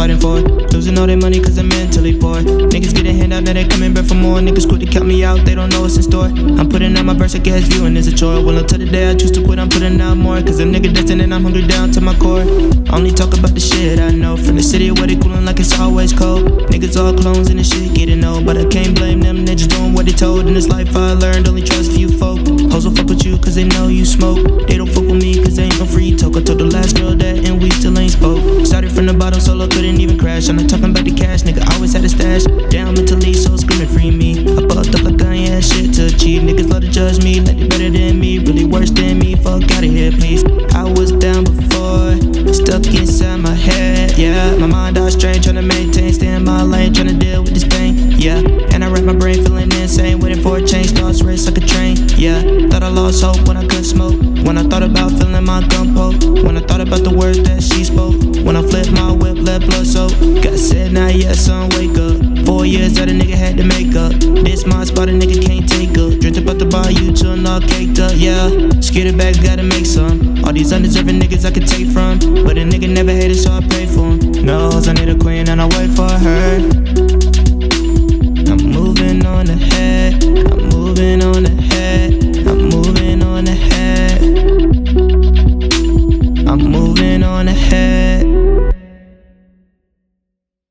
[0.00, 0.40] fighting for.
[0.72, 2.36] Losing all their money cause I'm mentally poor.
[2.72, 4.38] Niggas get a handout, now they coming back for more.
[4.38, 6.30] Niggas quit to count me out, they don't know what's in store.
[6.58, 8.42] I'm putting out my verse, I guess viewing is a chore.
[8.42, 10.40] Well, until the day I choose to quit, I'm putting out more.
[10.40, 12.44] Cause a nigga dancing and I'm hungry down to my core.
[12.96, 14.36] Only talk about the shit I know.
[14.36, 16.44] From the city where they coolin' like it's always cold.
[16.72, 18.46] Niggas all clones and the shit getting old.
[18.46, 20.46] But I can't blame them, niggas doing what they told.
[20.46, 22.40] In this life I learned, only trust few folk.
[22.72, 24.66] Hoes will fuck with you cause they know you smoke.
[24.66, 24.89] They don't
[30.40, 30.50] couldn't.
[30.50, 31.68] I'm not talking about the cash, nigga.
[31.74, 32.44] Always had a stash.
[32.70, 34.40] Down mentally, so screaming free me.
[34.40, 36.42] I fucked up like I ain't shit to achieve.
[36.42, 38.38] Niggas love to judge me, like they better than me.
[38.38, 39.34] Really worse than me.
[39.36, 40.44] Fuck out of here, please.
[40.74, 42.16] I was down before,
[42.52, 44.16] stuck inside my head.
[44.16, 47.42] Yeah, my mind all strange, trying to maintain, stay in my lane, trying to deal
[47.42, 48.12] with this pain.
[48.18, 48.38] Yeah,
[48.72, 50.90] and I wrap my brain feeling insane, waiting for a change.
[50.92, 51.96] Thoughts race like a train.
[52.16, 54.18] Yeah, thought I lost hope when I couldn't smoke.
[54.46, 55.60] When I thought about feeling my
[55.94, 56.22] poke.
[56.44, 58.16] When I thought about the words that she spoke.
[58.44, 59.09] When I flipped my
[59.60, 60.10] blood soak.
[60.42, 62.46] Got said, now yeah, son, wake up.
[62.46, 64.12] Four years that a nigga had to make up.
[64.44, 66.18] This my spot, a nigga can't take up.
[66.20, 68.48] Drink about the buy you to all caked up, yeah.
[68.80, 70.44] Scared back, gotta make some.
[70.44, 72.18] All these undeserving niggas I could take from.
[72.18, 74.44] But a nigga never hated, so I pray for him.
[74.44, 76.99] No I need a queen and I wait for her.